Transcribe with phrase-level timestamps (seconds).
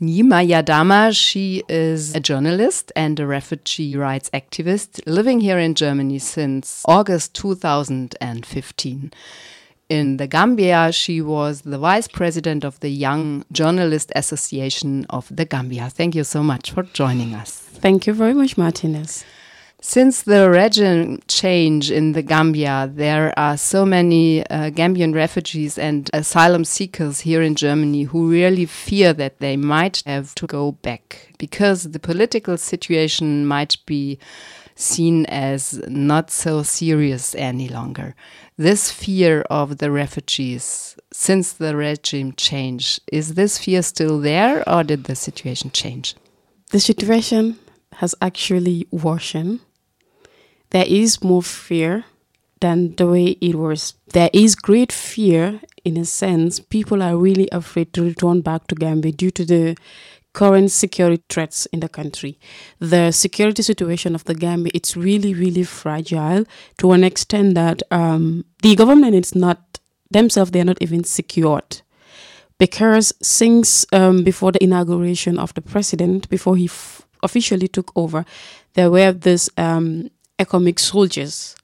[0.00, 6.20] Nyima Jadama, she is a journalist and a refugee rights activist living here in Germany
[6.20, 9.12] since August 2015.
[9.88, 15.44] In the Gambia, she was the vice president of the Young Journalist Association of the
[15.44, 15.90] Gambia.
[15.90, 17.50] Thank you so much for joining us.
[17.58, 19.24] Thank you very much, Martinez.
[19.80, 26.10] Since the regime change in the Gambia, there are so many uh, Gambian refugees and
[26.12, 31.32] asylum seekers here in Germany who really fear that they might have to go back
[31.38, 34.18] because the political situation might be
[34.74, 38.16] seen as not so serious any longer.
[38.56, 44.82] This fear of the refugees since the regime change, is this fear still there or
[44.82, 46.16] did the situation change?
[46.70, 47.60] The situation
[47.94, 49.60] has actually worsened
[50.70, 52.04] there is more fear
[52.60, 53.94] than the way it was.
[54.12, 56.60] There is great fear in a sense.
[56.60, 59.76] People are really afraid to return back to Gambia due to the
[60.34, 62.38] current security threats in the country.
[62.78, 66.44] The security situation of the Gambia it's really really fragile
[66.78, 69.78] to an extent that um, the government is not
[70.10, 71.80] themselves they are not even secured
[72.58, 76.70] because since um, before the inauguration of the president before he
[77.22, 78.24] officially took over
[78.74, 80.08] there were this um,
[80.38, 81.56] ECOMIG soldiers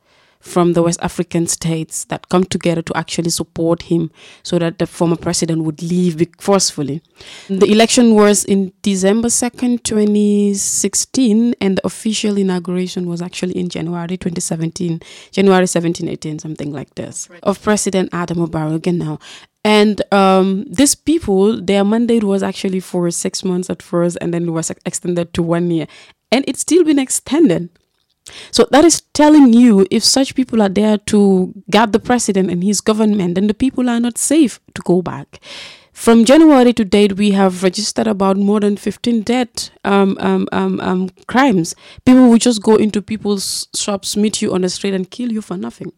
[0.44, 4.11] from the West African states that come together to actually support him
[4.42, 7.00] so that the former president would leave forcefully.
[7.48, 14.19] The election was in December 2nd, 2016, and the official inauguration was actually in January
[14.19, 15.00] 2017,
[15.33, 17.41] January 17, 18, something like this, right.
[17.42, 19.19] of President Adam Barrow now.
[19.64, 24.48] And um, these people, their mandate was actually for six months at first, and then
[24.48, 25.86] it was extended to one year.
[26.30, 27.70] And it's still been extended
[28.50, 32.64] so that is telling you if such people are there to guard the president and
[32.64, 35.41] his government, then the people are not safe to go back.
[35.92, 40.80] From January to date, we have registered about more than 15 dead um, um, um,
[40.80, 41.77] um, crimes.
[42.05, 45.41] People will just go into people's shops, meet you on the street, and kill you
[45.41, 45.92] for nothing.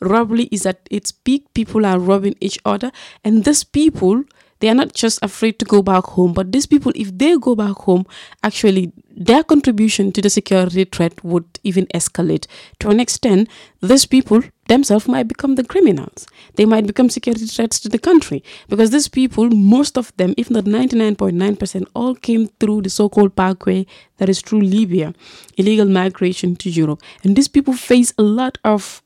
[0.00, 1.44] Robbery is at its peak.
[1.54, 2.90] People are robbing each other,
[3.22, 4.24] and these people
[4.60, 7.54] they are not just afraid to go back home, but these people, if they go
[7.54, 8.06] back home,
[8.42, 12.46] actually their contribution to the security threat would even escalate.
[12.80, 13.48] To an extent,
[13.80, 16.26] these people themselves might become the criminals.
[16.56, 20.50] They might become security threats to the country because these people, most of them, if
[20.50, 23.86] not 99.9%, all came through the so called pathway
[24.18, 25.14] that is through Libya,
[25.56, 27.02] illegal migration to Europe.
[27.24, 29.02] And these people face a lot of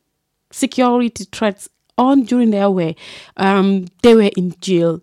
[0.50, 2.96] security threats on during their way.
[3.36, 5.00] Um, they were in jail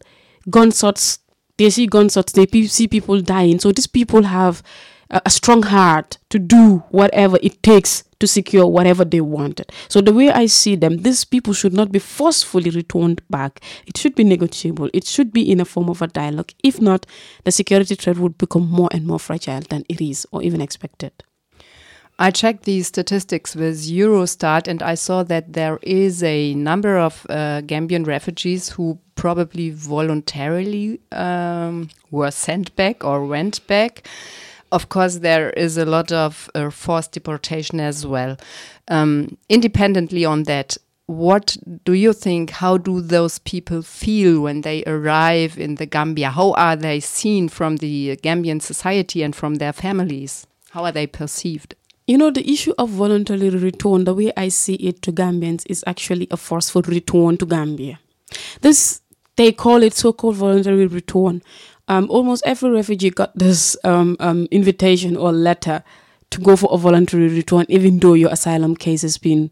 [0.49, 1.19] gunshots,
[1.57, 3.59] they see gunshots, they see people dying.
[3.59, 4.61] So these people have
[5.09, 9.71] a strong heart to do whatever it takes to secure whatever they wanted.
[9.87, 13.61] So the way I see them, these people should not be forcefully returned back.
[13.85, 14.89] It should be negotiable.
[14.93, 16.51] It should be in a form of a dialogue.
[16.63, 17.05] If not,
[17.43, 21.11] the security threat would become more and more fragile than it is or even expected.
[22.19, 27.25] I checked these statistics with Eurostat and I saw that there is a number of
[27.29, 34.07] uh, Gambian refugees who probably voluntarily um, were sent back or went back.
[34.71, 38.37] Of course, there is a lot of uh, forced deportation as well.
[38.87, 42.49] Um, independently on that, what do you think?
[42.49, 46.31] How do those people feel when they arrive in the Gambia?
[46.31, 50.45] How are they seen from the Gambian society and from their families?
[50.71, 51.75] How are they perceived?
[52.07, 55.83] You know, the issue of voluntary return, the way I see it to Gambians, is
[55.87, 57.99] actually a forceful return to Gambia.
[58.61, 59.01] This,
[59.37, 61.41] they call it so called voluntary return.
[61.87, 65.83] Um, almost every refugee got this um, um, invitation or letter
[66.31, 69.49] to go for a voluntary return, even though your asylum case has been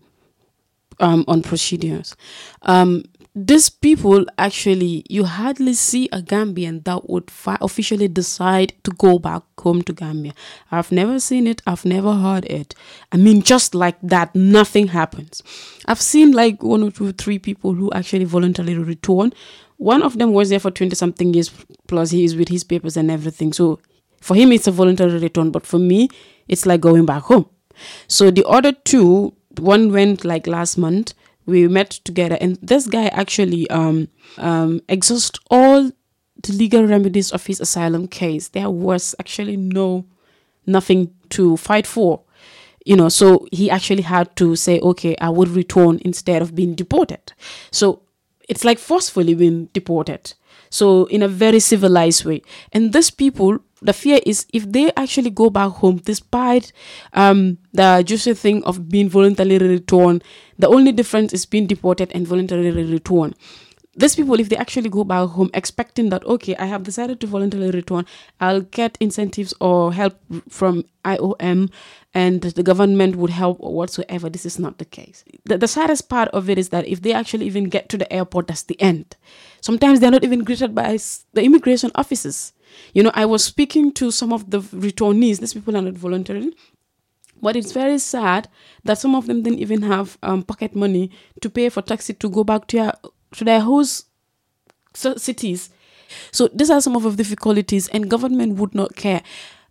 [1.00, 2.16] um, on procedures.
[2.64, 3.06] Um,
[3.38, 9.20] these people actually, you hardly see a Gambian that would fi- officially decide to go
[9.20, 10.34] back home to Gambia.
[10.72, 12.76] I've never seen it, I've never heard it.
[13.12, 15.44] I mean, just like that, nothing happens.
[15.86, 19.34] I've seen like one or two, three people who actually voluntarily return.
[19.86, 21.52] One of them was there for 20 something years,
[21.88, 23.54] plus he is with his papers and everything.
[23.54, 23.80] So
[24.20, 26.10] for him, it's a voluntary return, but for me,
[26.48, 27.46] it's like going back home.
[28.08, 31.14] So the other two, one went like last month
[31.46, 35.92] we met together and this guy actually um um exhausted all
[36.42, 40.06] the legal remedies of his asylum case there was actually no
[40.66, 42.22] nothing to fight for
[42.84, 46.74] you know so he actually had to say okay i would return instead of being
[46.74, 47.34] deported
[47.72, 48.02] so
[48.50, 50.34] it's like forcefully being deported
[50.70, 55.30] so in a very civilized way and these people the fear is if they actually
[55.30, 56.72] go back home, despite
[57.14, 60.24] um, the just thing of being voluntarily returned,
[60.58, 63.36] the only difference is being deported and voluntarily returned.
[63.96, 67.28] These people, if they actually go back home expecting that, okay, I have decided to
[67.28, 68.06] voluntarily return,
[68.42, 70.20] I'll get incentives or help
[70.50, 71.72] from IOM
[72.14, 74.30] and the government would help or whatsoever.
[74.30, 75.24] This is not the case.
[75.46, 78.12] The, the saddest part of it is that if they actually even get to the
[78.12, 79.16] airport, that's the end.
[79.62, 80.98] Sometimes they're not even greeted by
[81.34, 82.52] the immigration officers.
[82.94, 86.54] You know, I was speaking to some of the returnees, these people are not voluntarily,
[87.42, 88.50] but it's very sad
[88.84, 92.30] that some of them didn't even have um, pocket money to pay for taxi to
[92.30, 92.94] go back to their,
[93.38, 94.08] to their host
[94.94, 95.70] cities.
[96.32, 99.22] So these are some of the difficulties, and government would not care.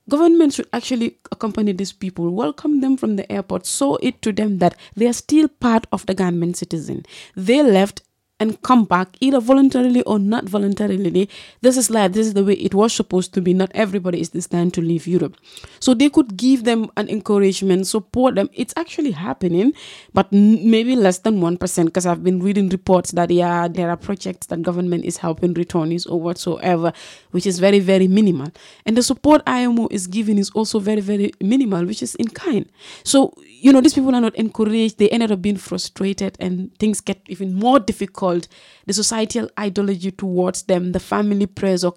[0.08, 4.58] Government should actually accompany these people, welcome them from the airport, show it to them
[4.58, 7.06] that they are still part of the Gambian citizen.
[7.34, 8.02] They left
[8.40, 11.28] and come back either voluntarily or not voluntarily.
[11.60, 13.54] This is like this is the way it was supposed to be.
[13.54, 15.36] Not everybody is destined to leave Europe.
[15.78, 18.50] So they could give them an encouragement, support them.
[18.52, 19.72] It's actually happening,
[20.12, 24.48] but maybe less than 1% because I've been reading reports that yeah, there are projects
[24.48, 26.92] that government is helping returnees or whatsoever,
[27.30, 28.48] which is very, very minimal.
[28.84, 32.68] And the support IMO is giving is also very, very minimal, which is in kind.
[33.04, 34.98] So, you know, these people are not encouraged.
[34.98, 38.48] They ended up being frustrated and things get even more difficult called
[38.86, 41.92] the societal ideology towards them, the family pressure,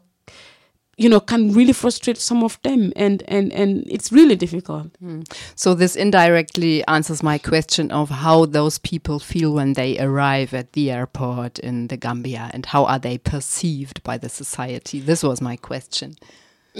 [0.97, 4.89] you know, can really frustrate some of them, and and and it's really difficult.
[4.99, 5.23] Mm.
[5.55, 10.73] So this indirectly answers my question of how those people feel when they arrive at
[10.73, 14.99] the airport in the Gambia, and how are they perceived by the society?
[14.99, 16.15] This was my question.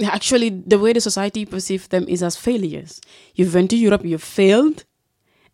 [0.02, 3.00] Actually, the way the society perceives them is as failures.
[3.34, 4.84] You've went to Europe, you've failed,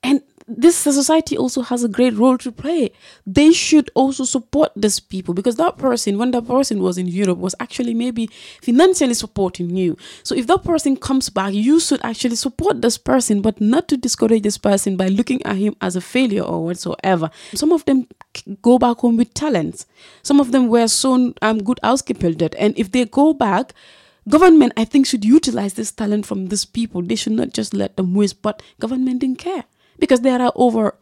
[0.02, 2.93] and this society also has a great role to play.
[3.26, 7.38] They should also support these people because that person, when that person was in Europe,
[7.38, 8.29] was actually maybe
[8.61, 9.96] financially supporting you.
[10.23, 13.96] So if that person comes back, you should actually support this person, but not to
[13.96, 17.31] discourage this person by looking at him as a failure or whatsoever.
[17.55, 18.06] Some of them
[18.61, 19.87] go back home with talents.
[20.23, 23.73] Some of them were so um, good housekeeping that, and if they go back,
[24.29, 27.00] government I think should utilize this talent from these people.
[27.00, 29.64] They should not just let them waste, but government didn't care
[29.99, 30.94] because there are over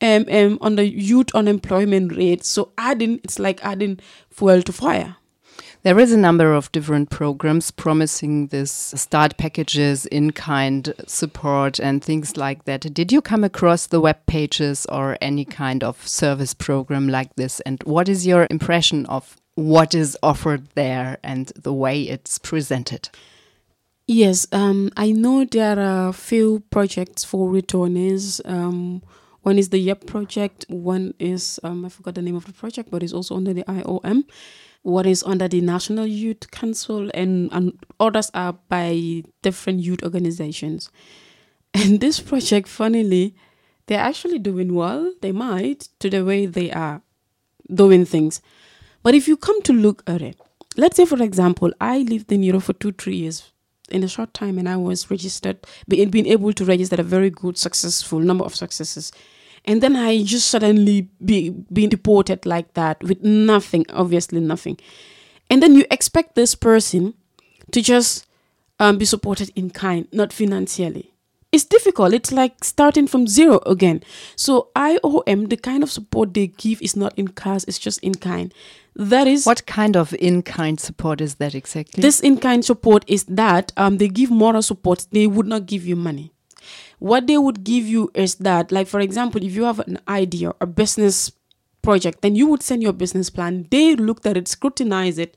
[0.00, 2.44] um, um on the youth unemployment rate.
[2.44, 4.00] So adding it's like adding
[4.30, 5.16] fuel to fire.
[5.84, 12.02] There is a number of different programs promising this start packages, in kind support, and
[12.02, 12.94] things like that.
[12.94, 17.60] Did you come across the web pages or any kind of service program like this?
[17.60, 23.10] And what is your impression of what is offered there and the way it's presented?
[24.06, 28.40] Yes, um, I know there are a few projects for returnees.
[28.44, 29.02] Um,
[29.42, 30.66] one is the YEP project.
[30.68, 33.64] One is um, I forgot the name of the project, but it's also under the
[33.64, 34.24] IOM.
[34.82, 40.90] One is under the National Youth Council, and, and others are by different youth organizations.
[41.74, 43.34] And this project, funnily,
[43.86, 45.12] they're actually doing well.
[45.22, 47.02] They might to the way they are
[47.72, 48.42] doing things.
[49.02, 50.38] But if you come to look at it,
[50.76, 53.50] let's say, for example, I lived in Europe for two, three years
[53.90, 55.58] in a short time and I was registered,
[55.88, 59.12] being, able to register a very good, successful number of successes.
[59.64, 64.78] And then I just suddenly be being deported like that with nothing, obviously nothing.
[65.48, 67.14] And then you expect this person
[67.72, 68.26] to just
[68.78, 71.13] um, be supported in kind, not financially.
[71.54, 72.12] It's difficult.
[72.12, 74.02] It's like starting from zero again.
[74.34, 78.14] So IOM, the kind of support they give is not in cash, it's just in
[78.14, 78.52] kind.
[78.96, 82.00] That is what kind of in-kind support is that exactly?
[82.00, 85.06] This in-kind support is that um, they give moral support.
[85.12, 86.32] They would not give you money.
[86.98, 90.52] What they would give you is that, like for example, if you have an idea
[90.60, 91.30] a business
[91.82, 93.68] project, then you would send your business plan.
[93.70, 95.36] They look at it, scrutinize it,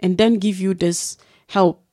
[0.00, 1.84] and then give you this help.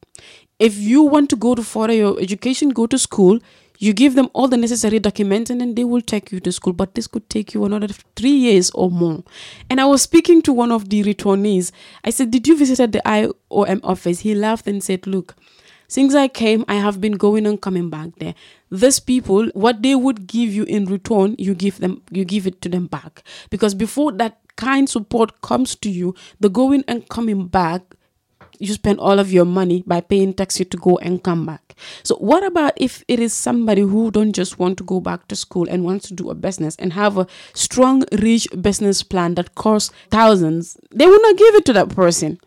[0.59, 3.39] If you want to go to further your education, go to school,
[3.79, 6.73] you give them all the necessary documents and then they will take you to school.
[6.73, 9.23] But this could take you another three years or more.
[9.69, 11.71] And i was speaking to one of the returnees.
[12.03, 14.19] I said did you visit the iom office?
[14.19, 15.35] He laughed and said look
[15.87, 18.35] since i came i have been going and coming back there.
[18.71, 22.61] These people what they would give you in return you give them you give it
[22.61, 23.23] to them back.
[23.49, 27.94] Because before that kind support comes to you the going and coming back
[28.59, 31.75] you spend all of your money by paying taxi to go and come back.
[32.03, 35.35] So what about if it is somebody who don't just want to go back to
[35.35, 39.55] school and wants to do a business and have a strong, rich business plan that
[39.55, 40.77] costs thousands?
[40.91, 42.39] They will not give it to that person.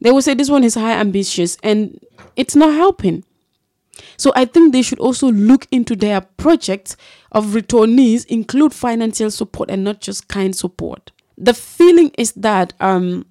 [0.00, 2.00] They will say this one is high ambitious and
[2.36, 3.24] it's not helping.
[4.16, 6.96] So I think they should also look into their projects
[7.32, 11.12] of returnees, include financial support and not just kind support.
[11.36, 13.26] The feeling is that um,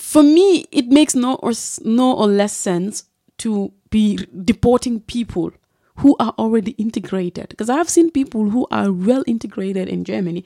[0.00, 1.52] for me, it makes no or
[1.84, 3.04] no or less sense
[3.38, 5.52] to be deporting people
[5.96, 10.44] who are already integrated because I have seen people who are well integrated in Germany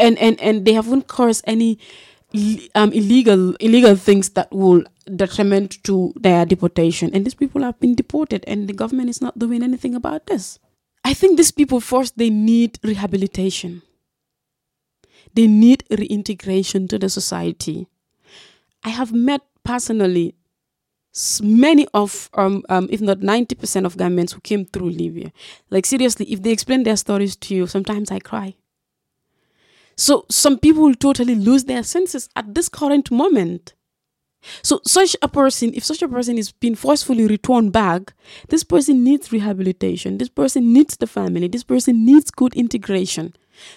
[0.00, 1.78] and and and they haven't caused any
[2.74, 4.82] um, illegal illegal things that will
[5.16, 7.10] detriment to their deportation.
[7.12, 10.58] And these people have been deported, and the government is not doing anything about this.
[11.04, 13.82] I think these people first they need rehabilitation.
[15.34, 17.86] They need reintegration to the society.
[18.82, 20.34] I have met personally
[21.42, 25.32] many of, um, um, if not 90% of Gambians who came through Libya.
[25.68, 28.54] Like, seriously, if they explain their stories to you, sometimes I cry.
[29.96, 33.74] So, some people will totally lose their senses at this current moment.
[34.62, 38.14] So, such a person, if such a person is being forcefully returned back,
[38.48, 40.16] this person needs rehabilitation.
[40.16, 41.48] This person needs the family.
[41.48, 43.34] This person needs good integration.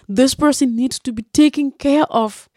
[0.08, 2.48] This person needs to be taken care of.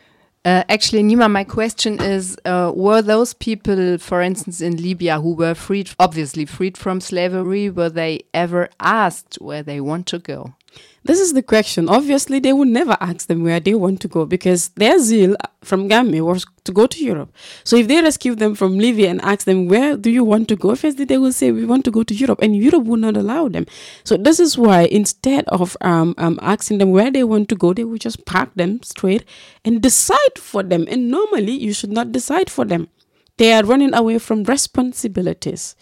[0.46, 5.34] Uh, actually, Nyima, my question is uh, Were those people, for instance, in Libya who
[5.34, 10.54] were freed, obviously freed from slavery, were they ever asked where they want to go?
[11.06, 11.88] This is the question.
[11.88, 15.86] Obviously, they would never ask them where they want to go because their zeal from
[15.86, 17.32] Gambia was to go to Europe.
[17.62, 20.56] So if they rescue them from Libya and ask them, where do you want to
[20.56, 20.74] go?
[20.74, 22.40] Firstly, they will say, we want to go to Europe.
[22.42, 23.66] And Europe would not allow them.
[24.02, 27.72] So this is why instead of um, um, asking them where they want to go,
[27.72, 29.24] they will just park them straight
[29.64, 30.86] and decide for them.
[30.90, 32.88] And normally, you should not decide for them.
[33.38, 35.76] They are running away from responsibilities.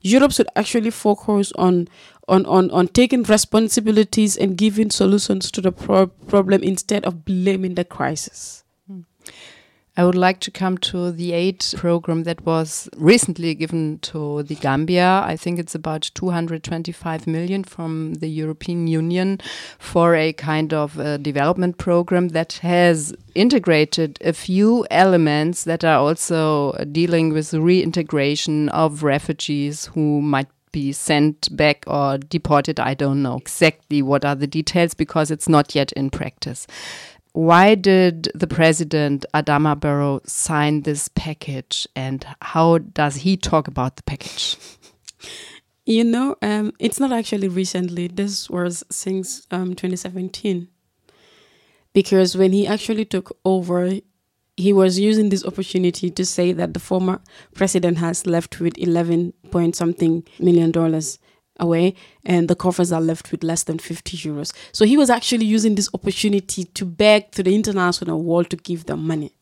[0.00, 1.88] Europe should actually focus on
[2.30, 7.74] on, on, on taking responsibilities and giving solutions to the pro problem instead of blaming
[7.74, 8.62] the crisis.
[8.86, 9.00] Hmm.
[9.96, 14.54] I would like to come to the aid program that was recently given to the
[14.54, 15.22] Gambia.
[15.26, 19.40] I think it's about 225 million from the European Union
[19.78, 25.98] for a kind of a development program that has integrated a few elements that are
[25.98, 32.80] also uh, dealing with the reintegration of refugees who might be sent back or deported.
[32.80, 36.66] I don't know exactly what are the details because it's not yet in practice.
[37.32, 43.96] Why did the president Adama Barrow sign this package and how does he talk about
[43.96, 44.56] the package?
[45.86, 48.06] You know, um, it's not actually recently.
[48.06, 50.68] This was since um, 2017.
[51.92, 53.98] Because when he actually took over,
[54.60, 57.20] he was using this opportunity to say that the former
[57.54, 61.18] president has left with 11 point something million dollars
[61.58, 64.52] away and the coffers are left with less than 50 euros.
[64.72, 68.86] So he was actually using this opportunity to beg to the international world to give
[68.86, 69.34] them money.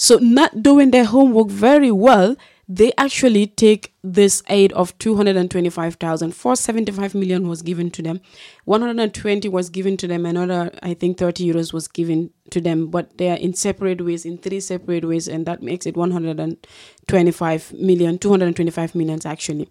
[0.00, 2.36] So, not doing their homework very well,
[2.70, 8.20] they actually take this aid of 225,000 475 million was given to them.
[8.66, 12.88] 120 was given to them another i think 30 euros was given to them.
[12.88, 17.72] But they are in separate ways in three separate ways and that makes it 125
[17.72, 19.68] million 225 millions actually.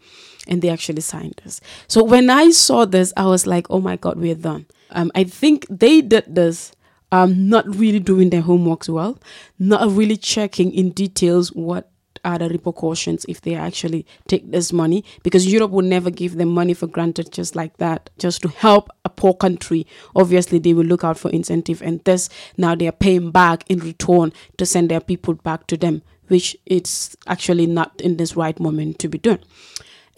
[0.48, 1.62] And they actually signed this.
[1.88, 4.66] So when i saw this i was like oh my god we're done.
[4.90, 6.72] Um, i think they did this
[7.10, 9.18] um, not really doing their homeworks well
[9.60, 11.90] not really checking in details what
[12.24, 16.50] are the repercussions if they actually take this money because Europe will never give them
[16.50, 19.86] money for granted just like that just to help a poor country.
[20.16, 23.80] Obviously they will look out for incentive and this now they are paying back in
[23.80, 28.60] return to send their people back to them which it's actually not in this right
[28.60, 29.40] moment to be done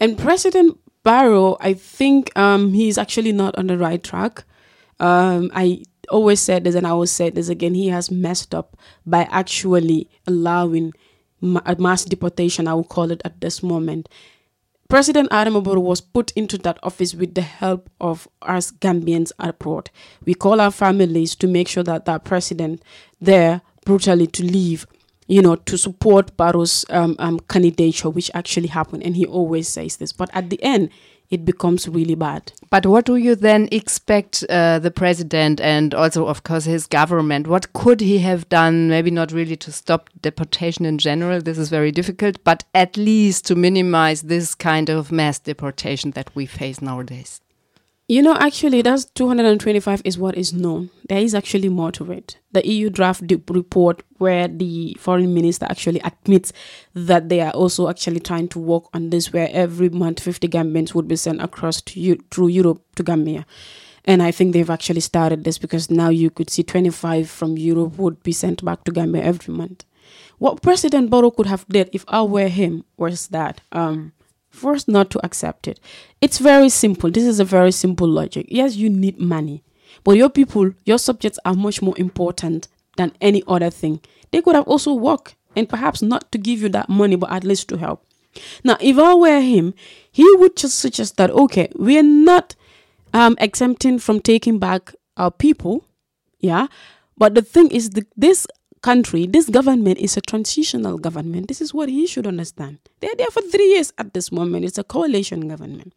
[0.00, 4.44] and President Barrow I think um, he's actually not on the right track.
[4.98, 8.76] Um, I always said this and I always said this again he has messed up
[9.06, 10.92] by actually allowing
[11.40, 14.08] mass deportation, I will call it at this moment.
[14.90, 19.88] President Adam Barrow was put into that office with the help of us Gambians abroad.
[20.24, 22.82] We call our families to make sure that that president
[23.20, 24.86] there brutally to leave,
[25.28, 29.04] you know, to support Barrow's um, um, candidature, which actually happened.
[29.04, 30.12] And he always says this.
[30.12, 30.90] But at the end,
[31.30, 32.52] it becomes really bad.
[32.70, 37.46] But what do you then expect uh, the president and also, of course, his government?
[37.46, 38.88] What could he have done?
[38.88, 43.46] Maybe not really to stop deportation in general, this is very difficult, but at least
[43.46, 47.40] to minimize this kind of mass deportation that we face nowadays.
[48.10, 50.90] You know, actually, that's 225 is what is known.
[51.08, 52.38] There is actually more to it.
[52.50, 56.52] The EU draft report, where the foreign minister actually admits
[56.92, 60.92] that they are also actually trying to work on this, where every month 50 Gambians
[60.92, 63.46] would be sent across to you through Europe to Gambia.
[64.04, 67.96] And I think they've actually started this because now you could see 25 from Europe
[67.96, 69.84] would be sent back to Gambia every month.
[70.38, 74.14] What President Barrow could have did if I were him was that um,
[74.50, 75.80] First, not to accept it.
[76.20, 77.10] It's very simple.
[77.10, 78.46] This is a very simple logic.
[78.48, 79.62] Yes, you need money,
[80.04, 84.00] but your people, your subjects are much more important than any other thing.
[84.30, 87.44] They could have also worked and perhaps not to give you that money, but at
[87.44, 88.04] least to help.
[88.62, 89.74] Now, if I were him,
[90.12, 92.54] he would just suggest that okay, we are not
[93.12, 95.84] um, exempting from taking back our people,
[96.38, 96.68] yeah,
[97.20, 98.46] But the thing is, the, this
[98.82, 101.48] country, this government is a transitional government.
[101.48, 102.78] This is what he should understand.
[103.00, 104.64] They're there for three years at this moment.
[104.64, 105.92] It's a coalition government.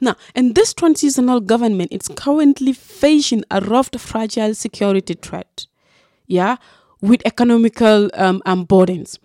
[0.00, 5.66] Now, and this transitional government is currently facing a rough, fragile security threat.
[6.26, 6.56] Yeah,
[7.00, 9.18] with economical um, um, burdens.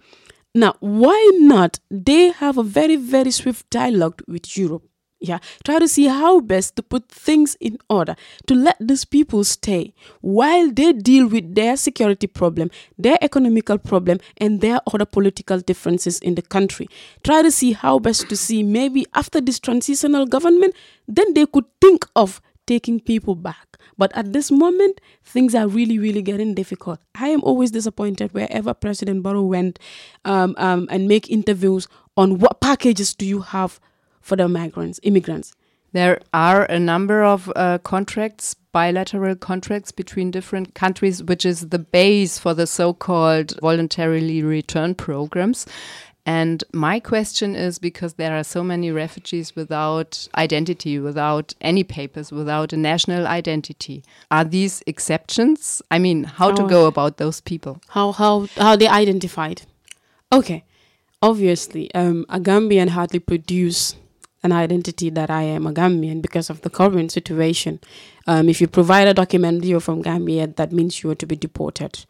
[0.53, 1.79] Now, why not?
[1.89, 4.83] They have a very, very swift dialogue with Europe
[5.21, 8.15] yeah try to see how best to put things in order
[8.47, 14.19] to let these people stay while they deal with their security problem their economical problem
[14.37, 16.87] and their other political differences in the country.
[17.23, 20.75] Try to see how best to see maybe after this transitional government
[21.07, 23.77] then they could think of taking people back.
[23.97, 26.99] But at this moment things are really really getting difficult.
[27.15, 29.77] I am always disappointed wherever president barrow went
[30.25, 31.87] um, um, and make interviews
[32.17, 33.79] on what packages do you have
[34.21, 35.53] for the migrants, immigrants.
[35.93, 41.79] There are a number of uh, contracts, bilateral contracts between different countries, which is the
[41.79, 45.65] base for the so called voluntarily return programs.
[46.25, 52.31] And my question is because there are so many refugees without identity, without any papers,
[52.31, 54.03] without a national identity.
[54.29, 55.81] Are these exceptions?
[55.89, 57.81] I mean, how, to go about those people?
[57.89, 59.63] How how how they identified?
[60.31, 60.63] Okay,
[61.23, 63.95] obviously, um, a Gambian hardly produce
[64.43, 67.79] an identity that I am a Gambian because of the current situation.
[68.27, 71.35] Um, if you provide a document you're from Gambia, that means you are to be
[71.35, 72.05] deported.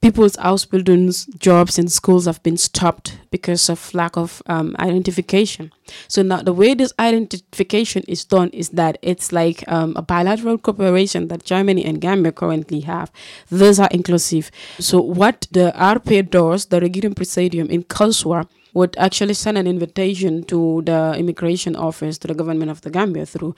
[0.00, 5.72] People's house buildings, jobs, and schools have been stopped because of lack of um, identification.
[6.06, 10.56] So now the way this identification is done is that it's like um, a bilateral
[10.56, 13.10] cooperation that Germany and Gambia currently have.
[13.50, 14.52] Those are inclusive.
[14.78, 20.42] So what the RP does, the Regium Presidium in Karlsruhe, would actually send an invitation
[20.44, 23.54] to the immigration office, to the government of the Gambia through.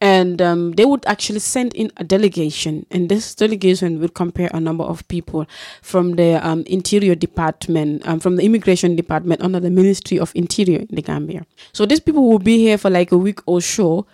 [0.00, 4.60] And um, they would actually send in a delegation, and this delegation would compare a
[4.60, 5.46] number of people
[5.82, 10.80] from the um, Interior Department, um, from the Immigration Department under the Ministry of Interior
[10.80, 11.46] in the Gambia.
[11.72, 14.04] So these people will be here for like a week or so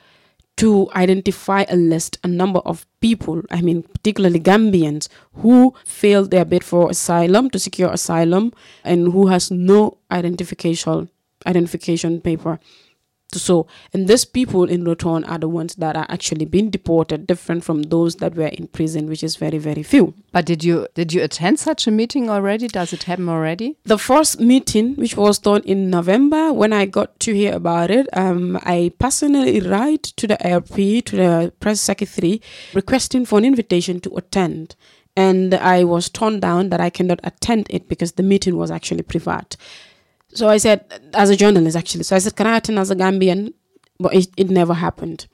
[0.60, 6.44] to identify a list, a number of people, I mean, particularly Gambians, who failed their
[6.44, 8.52] bid for asylum, to secure asylum,
[8.84, 11.08] and who has no identification
[11.46, 12.60] identification paper
[13.34, 17.64] so, and these people in return are the ones that are actually being deported, different
[17.64, 20.14] from those that were in prison, which is very, very few.
[20.32, 22.68] But did you did you attend such a meeting already?
[22.68, 23.76] Does it happen already?
[23.84, 28.08] The first meeting, which was done in November, when I got to hear about it,
[28.12, 32.42] um, I personally write to the RP, to the press secretary,
[32.74, 34.76] requesting for an invitation to attend
[35.16, 39.02] and I was turned down that I cannot attend it because the meeting was actually
[39.02, 39.56] private.
[40.34, 42.04] So I said, as a journalist, actually.
[42.04, 43.52] So I said, can I attend as a Gambian?
[43.98, 45.26] But it, it never happened.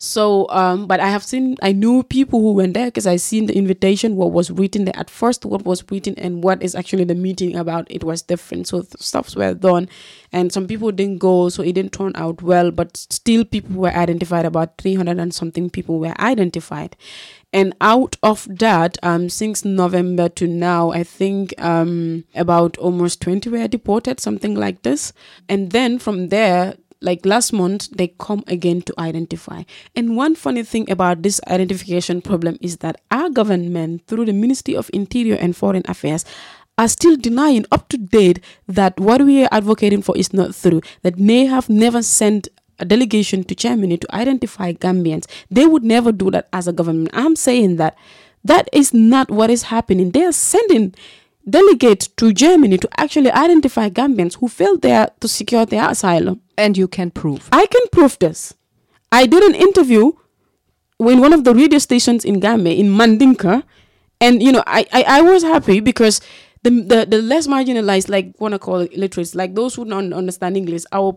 [0.00, 3.46] So, um, but I have seen, I knew people who went there because I seen
[3.46, 4.96] the invitation, what was written there.
[4.96, 8.68] At first, what was written and what is actually the meeting about, it was different.
[8.68, 9.88] So stuffs were done
[10.32, 13.90] and some people didn't go, so it didn't turn out well, but still people were
[13.90, 14.44] identified.
[14.44, 16.96] About 300 and something people were identified.
[17.52, 23.50] And out of that, um, since November to now, I think um, about almost 20
[23.50, 25.12] were deported, something like this.
[25.48, 29.62] And then from there, like last month they come again to identify
[29.94, 34.74] and one funny thing about this identification problem is that our government through the ministry
[34.74, 36.24] of interior and foreign affairs
[36.76, 40.80] are still denying up to date that what we are advocating for is not true
[41.02, 45.26] that they have never sent a delegation to Germany to identify Gambians.
[45.50, 47.10] They would never do that as a government.
[47.12, 47.96] I'm saying that
[48.44, 50.10] that is not what is happening.
[50.12, 50.94] They are sending
[51.50, 56.40] delegates to Germany to actually identify Gambians who failed there to secure their asylum.
[56.56, 57.48] And you can prove.
[57.52, 58.54] I can prove this.
[59.12, 60.12] I did an interview
[61.00, 63.62] in one of the radio stations in Gambia in Mandinka,
[64.20, 66.20] and you know I, I, I was happy because
[66.64, 70.56] the, the the less marginalized, like wanna call it illiterates, like those who don't understand
[70.56, 71.16] English, our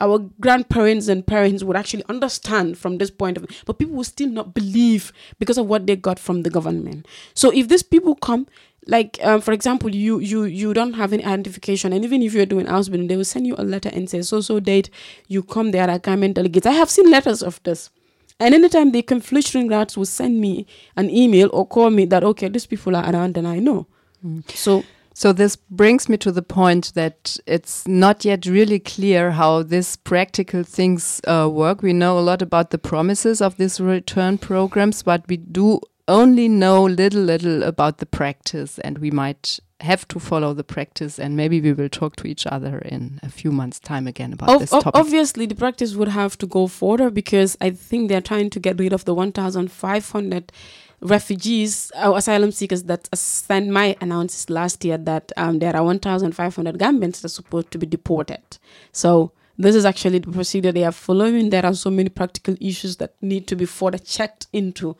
[0.00, 4.28] our grandparents and parents would actually understand from this point of but people will still
[4.28, 8.48] not believe because of what they got from the government so if these people come
[8.86, 12.46] like um, for example you you you don't have any identification and even if you're
[12.46, 14.90] doing house building they will send you a letter and say so so date
[15.28, 17.90] you come there at government delegates i have seen letters of this
[18.38, 20.66] and anytime they come filtering will send me
[20.96, 23.86] an email or call me that okay these people are around and i know
[24.24, 24.48] mm.
[24.50, 29.62] so so this brings me to the point that it's not yet really clear how
[29.62, 31.82] these practical things uh, work.
[31.82, 36.48] We know a lot about the promises of these return programs, but we do only
[36.48, 41.36] know little, little about the practice, and we might have to follow the practice and
[41.36, 44.70] maybe we will talk to each other in a few months time again about this
[44.70, 44.92] topic.
[44.94, 48.78] Obviously the practice would have to go further because I think they're trying to get
[48.78, 50.52] rid of the 1500
[51.00, 53.08] refugees or asylum seekers that
[53.70, 57.86] my announced last year that um, there are 1,500 Gambians that are supposed to be
[57.86, 58.58] deported.
[58.92, 61.50] So this is actually the procedure they are following.
[61.50, 64.96] There are so many practical issues that need to be further checked into.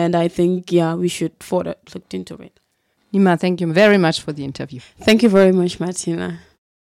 [0.00, 2.60] And I think, yeah, we should further look into it.
[3.14, 4.80] Nyima, thank you very much for the interview.
[5.00, 6.40] Thank you very much, Martina.